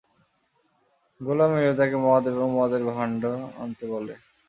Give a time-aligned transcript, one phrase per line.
[1.21, 3.21] গোলাম এলে তাকে মদ এবং মদের ভাণ্ড
[3.57, 4.13] আনতে বলে।